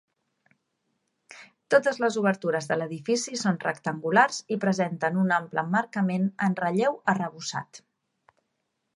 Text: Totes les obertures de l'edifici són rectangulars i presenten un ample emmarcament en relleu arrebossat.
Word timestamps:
Totes 1.73 1.99
les 2.03 2.15
obertures 2.21 2.67
de 2.71 2.77
l'edifici 2.81 3.37
són 3.41 3.59
rectangulars 3.65 4.39
i 4.55 4.57
presenten 4.63 5.19
un 5.25 5.35
ample 5.35 5.65
emmarcament 5.67 6.25
en 6.47 6.57
relleu 6.61 6.97
arrebossat. 7.15 7.81